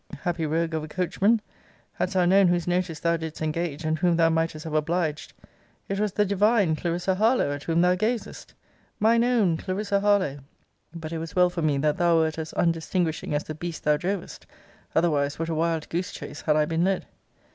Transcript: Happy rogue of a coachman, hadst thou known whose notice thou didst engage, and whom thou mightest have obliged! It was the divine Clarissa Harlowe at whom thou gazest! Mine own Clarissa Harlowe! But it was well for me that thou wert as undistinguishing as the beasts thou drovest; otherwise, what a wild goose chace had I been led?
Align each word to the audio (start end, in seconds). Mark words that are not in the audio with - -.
Happy 0.21 0.47
rogue 0.47 0.73
of 0.73 0.83
a 0.83 0.87
coachman, 0.87 1.39
hadst 1.93 2.15
thou 2.15 2.25
known 2.25 2.47
whose 2.47 2.65
notice 2.65 2.99
thou 2.99 3.15
didst 3.17 3.39
engage, 3.39 3.85
and 3.85 3.99
whom 3.99 4.15
thou 4.15 4.29
mightest 4.31 4.63
have 4.63 4.73
obliged! 4.73 5.31
It 5.87 5.99
was 5.99 6.11
the 6.13 6.25
divine 6.25 6.75
Clarissa 6.75 7.13
Harlowe 7.13 7.51
at 7.53 7.61
whom 7.65 7.81
thou 7.81 7.93
gazest! 7.93 8.55
Mine 8.99 9.23
own 9.23 9.57
Clarissa 9.57 9.99
Harlowe! 9.99 10.39
But 10.91 11.11
it 11.13 11.19
was 11.19 11.35
well 11.35 11.51
for 11.51 11.61
me 11.61 11.77
that 11.77 11.97
thou 11.97 12.15
wert 12.17 12.39
as 12.39 12.51
undistinguishing 12.53 13.35
as 13.35 13.43
the 13.43 13.53
beasts 13.53 13.81
thou 13.81 13.95
drovest; 13.97 14.47
otherwise, 14.95 15.37
what 15.37 15.49
a 15.49 15.53
wild 15.53 15.87
goose 15.89 16.11
chace 16.11 16.41
had 16.41 16.55
I 16.55 16.65
been 16.65 16.83
led? 16.83 17.05